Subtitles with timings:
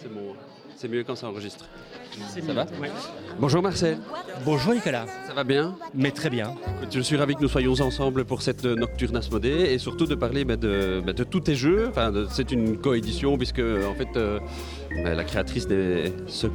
[0.00, 0.34] C'est bon.
[0.76, 1.64] C'est mieux quand ça enregistre.
[2.28, 2.66] Ça va
[3.40, 3.98] Bonjour Marcel.
[4.44, 5.06] Bonjour Nicolas.
[5.26, 6.54] Ça va bien Mais très bien.
[6.88, 10.44] Je suis ravi que nous soyons ensemble pour cette Nocturne Asmodée et surtout de parler
[10.44, 11.88] bah, de, bah, de, tous tes jeux.
[11.88, 14.38] Enfin, c'est une coédition puisque en fait euh,
[15.02, 16.46] bah, la créatrice se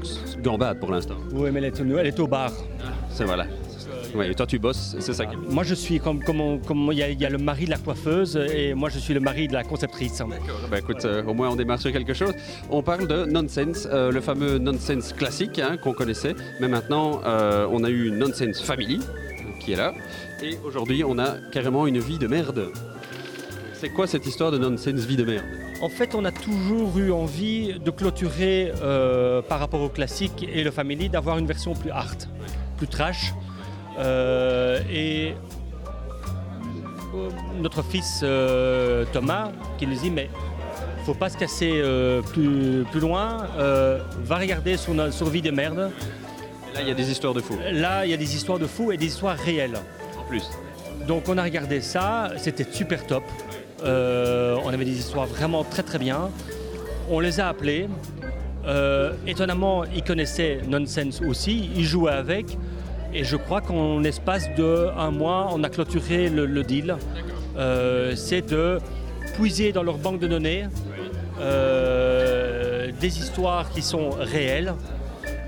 [0.41, 1.17] gambade pour l'instant.
[1.33, 2.51] Oui, mais elle est, elle est au bar.
[3.09, 3.45] C'est voilà.
[4.15, 7.25] Oui, et toi tu bosses, c'est ça qui Moi je suis comme comme il y,
[7.25, 10.17] a le mari de la coiffeuse et moi je suis le mari de la conceptrice.
[10.17, 10.59] D'accord.
[10.70, 12.34] Bah, écoute, euh, au moins on démarre sur quelque chose.
[12.70, 17.67] On parle de Nonsense, euh, le fameux Nonsense classique hein, qu'on connaissait, mais maintenant euh,
[17.71, 18.99] on a eu Nonsense Family
[19.59, 19.93] qui est là
[20.41, 22.70] et aujourd'hui on a carrément une vie de merde.
[23.73, 25.45] C'est quoi cette histoire de Nonsense vie de merde?
[25.81, 28.71] En fait, on a toujours eu envie de clôturer
[29.49, 32.23] par rapport au classique et le family, d'avoir une version plus hard,
[32.77, 33.34] plus trash,
[33.99, 35.35] et
[37.15, 37.29] euh,
[37.59, 40.29] notre fils euh, Thomas qui nous dit mais
[41.05, 41.81] faut pas se casser
[42.31, 45.91] plus, plus loin, va regarder sur, sur Vie de merde.
[46.73, 47.57] là il y a des histoires de fous.
[47.73, 49.77] Là il y a des histoires de fous et des histoires réelles.
[50.18, 50.49] En plus.
[51.05, 53.23] Donc on a regardé ça, c'était super top.
[53.84, 56.29] on avait des histoires vraiment très très bien.
[57.09, 57.90] On les a appelés.
[59.27, 62.57] étonnamment, ils connaissaient Nonsense aussi, ils jouaient avec.
[63.15, 66.95] Et je crois qu'en espace de un mois, on a clôturé le, deal.
[67.57, 68.79] Euh, c'est de
[69.35, 70.66] puiser dans leur banque de données
[71.39, 74.73] euh, des histoires qui sont réelles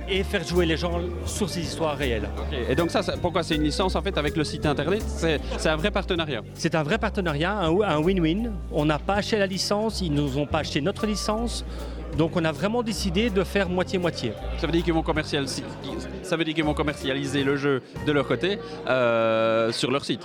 [0.07, 2.29] et faire jouer les gens sur ces histoires réelles.
[2.69, 5.03] Et donc ça, pourquoi c'est une licence en fait avec le site internet?
[5.07, 8.51] C'est un vrai partenariat C'est un vrai partenariat, un win-win.
[8.71, 11.65] On n'a pas acheté la licence, ils ne nous ont pas acheté notre licence.
[12.17, 14.31] Donc on a vraiment décidé de faire moitié-moitié.
[14.57, 15.63] Ça veut dire qu'ils vont commercialiser,
[16.23, 20.21] ça veut dire qu'ils vont commercialiser le jeu de leur côté euh, sur leur site.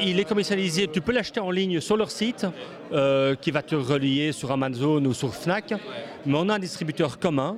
[0.00, 2.46] Il est commercialisé, tu peux l'acheter en ligne sur leur site
[2.92, 5.74] euh, qui va te relier sur Amazon ou sur Fnac,
[6.26, 7.56] mais on a un distributeur commun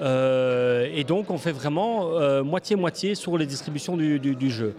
[0.00, 2.10] euh, et donc on fait vraiment
[2.44, 4.74] moitié-moitié sur les distributions du, jeu.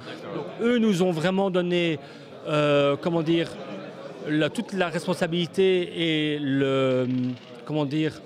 [0.62, 2.00] eux nous ont vraiment donné,
[3.02, 3.50] comment dire,
[4.54, 7.08] toute la responsabilité et le,
[7.66, 8.22] comment dire,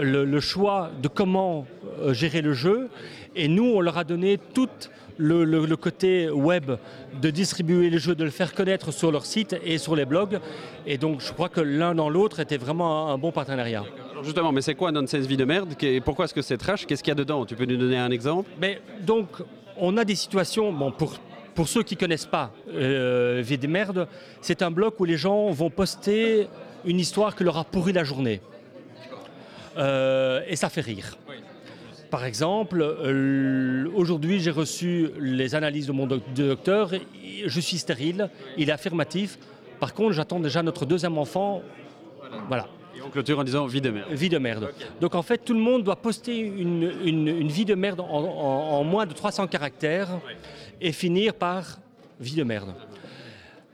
[0.00, 1.66] le, choix de comment
[2.00, 2.88] euh, gérer le jeu.
[3.34, 4.68] Et nous, on leur a donné tout
[5.18, 6.72] le, côté web
[7.20, 10.38] de distribuer les jeux, de le faire connaître sur leur site et sur les blogs.
[10.86, 13.84] Et donc, je crois que l'un dans l'autre était vraiment un, bon partenariat.
[14.22, 16.86] justement, mais c'est quoi Nonsense Vie de merde Pourquoi est-ce que c'est trash?
[16.86, 17.44] Qu'est-ce qu'il y a dedans?
[17.44, 18.50] Tu peux nous donner un exemple?
[18.60, 19.28] Mais, Donc,
[19.76, 21.18] on a des situations, bon, pour,
[21.54, 24.08] pour ceux qui ne connaissent pas euh, Vie de merde,
[24.40, 26.48] c'est un blog où les gens vont poster
[26.84, 28.40] une histoire qui leur a pourri la journée.
[29.76, 31.16] Euh, et ça fait rire.
[32.10, 36.90] Par exemple, euh, aujourd'hui j'ai reçu les analyses de mon docteur,
[37.46, 38.28] je suis stérile,
[38.58, 39.38] il est affirmatif.
[39.80, 41.62] Par contre, j'attends déjà notre deuxième enfant.
[42.48, 42.68] Voilà.
[42.96, 44.12] Et on clôture en disant vie de merde.
[44.12, 44.72] Vie de merde.
[45.00, 49.14] Donc en fait, tout le monde doit poster une, vie de merde en, moins de
[49.14, 50.20] 300 caractères
[50.80, 51.78] et finir par
[52.20, 52.74] vie de merde.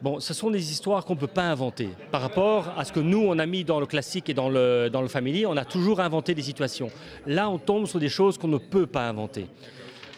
[0.01, 1.89] Bon, ce sont des histoires qu'on ne peut pas inventer.
[2.13, 4.89] Par rapport à ce que nous, on a mis dans le classique et dans le,
[4.93, 6.89] dans le family, on a toujours inventé des situations.
[7.27, 9.47] Là, on tombe sur des choses qu'on ne peut pas inventer.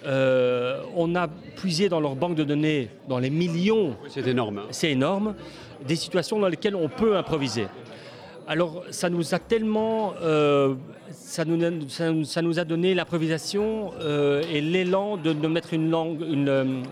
[0.04, 3.96] Euh, on a puisé dans leur banque de données, dans les millions.
[4.08, 4.58] C'est énorme.
[4.58, 4.66] Hein.
[4.70, 5.34] C'est énorme.
[5.88, 7.66] Des situations dans lesquelles on peut improviser.
[8.46, 10.12] Alors, ça nous a tellement.
[10.20, 10.74] Euh,
[11.10, 11.88] ça, nous,
[12.24, 16.82] ça, nous, a donné l'improvisation euh, et l'élan de, de, mettre une, langue, une,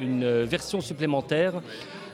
[0.00, 1.54] une version supplémentaire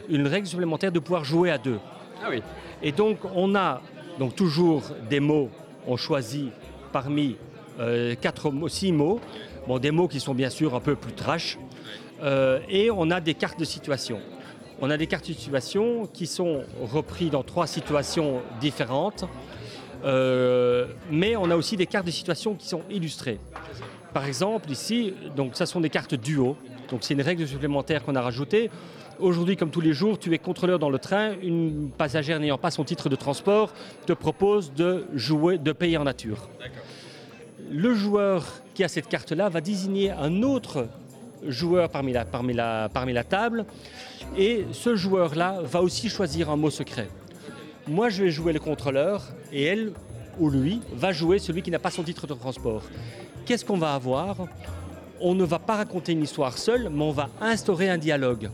[0.08, 1.78] une règle supplémentaire de pouvoir jouer à deux.
[2.22, 2.42] Ah oui.
[2.82, 3.80] Et donc on a
[4.18, 5.50] donc toujours des mots,
[5.86, 6.50] on choisit
[6.92, 7.36] parmi
[7.80, 9.20] euh, quatre mots, six mots,
[9.66, 11.58] bon, des mots qui sont bien sûr un peu plus trash,
[12.22, 14.20] euh, et on a des cartes de situation.
[14.80, 19.24] On a des cartes de situation qui sont reprises dans trois situations différentes,
[20.04, 23.38] euh, mais on a aussi des cartes de situation qui sont illustrées.
[24.12, 26.56] Par exemple, ici, donc ça sont des cartes duo.
[26.92, 28.70] Donc c'est une règle supplémentaire qu'on a rajoutée.
[29.18, 31.32] Aujourd'hui, comme tous les jours, tu es contrôleur dans le train.
[31.42, 33.72] Une passagère n'ayant pas son titre de transport
[34.04, 36.50] te propose de jouer, de payer en nature.
[37.70, 38.44] Le joueur
[38.74, 40.86] qui a cette carte-là va désigner un autre
[41.46, 43.64] joueur parmi la, parmi la, parmi la table.
[44.36, 47.08] Et ce joueur-là va aussi choisir un mot secret.
[47.88, 49.94] Moi, je vais jouer le contrôleur et elle
[50.38, 52.82] ou lui va jouer celui qui n'a pas son titre de transport.
[53.46, 54.36] Qu'est-ce qu'on va avoir?
[55.22, 58.50] On ne va pas raconter une histoire seule, mais on va instaurer un dialogue.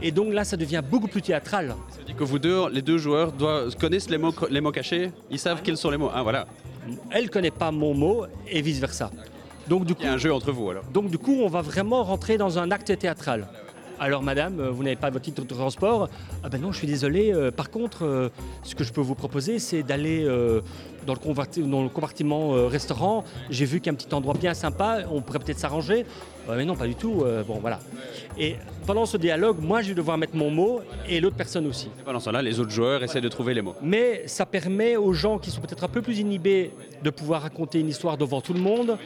[0.00, 1.74] Et donc là, ça devient beaucoup plus théâtral.
[1.90, 4.70] Ça veut dire que vous deux, les deux joueurs, doivent, connaissent les mots, les mots
[4.70, 6.46] cachés Ils savent quels sont les mots Ah voilà.
[7.10, 9.10] Elle ne connaît pas mon mot et vice-versa.
[9.66, 10.84] Donc du coup, Il y a un jeu entre vous alors.
[10.84, 13.48] Donc du coup, on va vraiment rentrer dans un acte théâtral.
[14.00, 16.08] Alors madame, euh, vous n'avez pas votre titre de transport
[16.44, 17.32] Ah ben non, je suis désolé.
[17.32, 18.28] Euh, par contre, euh,
[18.62, 20.26] ce que je peux vous proposer, c'est d'aller
[21.08, 25.22] dans le, dans le compartiment euh, restaurant, j'ai vu qu'un petit endroit bien sympa, on
[25.22, 26.04] pourrait peut-être s'arranger.
[26.48, 27.22] Euh, mais non, pas du tout.
[27.24, 27.80] Euh, bon, voilà.
[28.38, 28.56] Et
[28.86, 31.86] pendant ce dialogue, moi, je vais devoir mettre mon mot et l'autre personne aussi.
[31.86, 33.74] Et pendant cela, les autres joueurs essaient de trouver les mots.
[33.82, 36.72] Mais ça permet aux gens qui sont peut-être un peu plus inhibés
[37.02, 38.98] de pouvoir raconter une histoire devant tout le monde,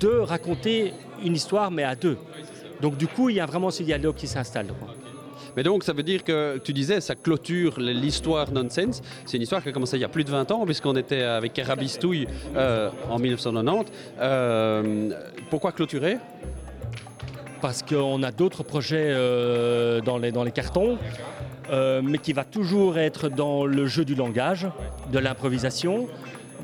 [0.00, 0.92] de raconter
[1.24, 2.18] une histoire, mais à deux.
[2.80, 4.66] Donc du coup, il y a vraiment ce dialogue qui s'installe.
[5.56, 9.02] Mais donc, ça veut dire que tu disais, ça clôture l'histoire Nonsense.
[9.26, 11.22] C'est une histoire qui a commencé il y a plus de 20 ans, puisqu'on était
[11.22, 12.26] avec Carabistouille
[12.56, 13.92] euh, en 1990.
[14.20, 15.10] Euh,
[15.50, 16.18] pourquoi clôturer?
[17.60, 20.98] Parce qu'on a d'autres projets euh, dans, les, dans les cartons,
[21.70, 24.68] mais qui va toujours être dans le jeu du langage,
[25.12, 26.08] de l'improvisation.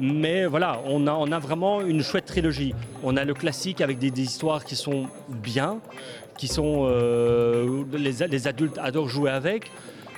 [0.00, 2.74] Mais voilà, on a, vraiment une chouette trilogie.
[3.04, 5.78] On a le classique avec des, histoires qui sont bien,
[6.38, 9.70] qui sont euh, les, adultes adorent jouer avec.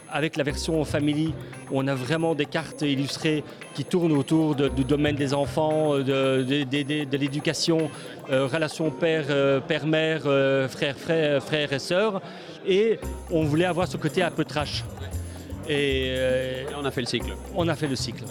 [0.08, 1.34] Avec la version Family,
[1.72, 3.42] on a vraiment des cartes illustrées
[3.74, 7.90] qui tournent autour du domaine des enfants, de, l'éducation,
[8.30, 9.60] euh, relation père, euh,
[11.72, 12.22] et sœur.
[12.66, 13.00] Et
[13.30, 14.84] on voulait avoir ce côté un peu trash.
[15.68, 17.34] Et on a fait le cycle.
[17.54, 18.24] On a fait le cycle.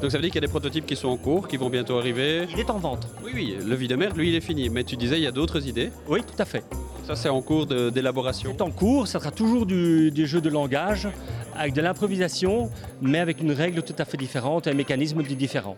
[0.00, 1.70] Donc ça veut dire qu'il y a des prototypes qui sont en cours, qui vont
[1.70, 2.46] bientôt arriver.
[2.52, 3.08] Il est en vente.
[3.24, 4.68] Oui, oui, le vide mer, lui, il est fini.
[4.68, 6.62] Mais tu disais, il y a d'autres idées Oui, tout à fait.
[7.06, 11.08] Ça, c'est en cours d'élaboration C'est en cours, ça sera toujours du, jeu de langage,
[11.56, 12.70] avec de l'improvisation,
[13.00, 15.74] mais avec une règle tout à fait différente, un mécanisme différent.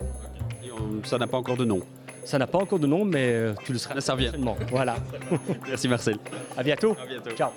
[1.03, 1.81] ça n'a pas encore de nom
[2.23, 3.99] ça n'a pas encore de nom, mais euh, tu le seras.
[3.99, 4.31] Ça revient.
[4.69, 4.95] Voilà.
[5.67, 6.17] Merci Marcel.
[6.55, 6.95] À bientôt.
[7.01, 7.31] À bientôt.
[7.31, 7.49] Ciao.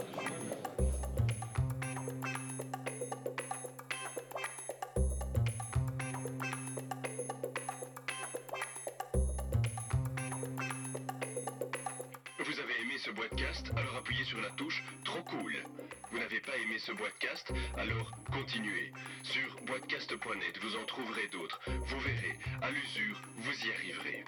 [13.04, 15.52] Ce podcast, alors appuyez sur la touche Trop cool.
[16.10, 18.92] Vous n'avez pas aimé ce podcast, alors continuez.
[19.22, 21.60] Sur podcast.net, vous en trouverez d'autres.
[21.66, 24.24] Vous verrez, à l'usure, vous y arriverez.